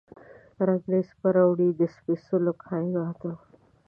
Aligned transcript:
رنګریز 0.67 1.09
به 1.19 1.29
راوړي، 1.35 1.69
د 1.79 1.81
سپیڅلو 1.95 2.51
کائیناتو، 2.63 3.31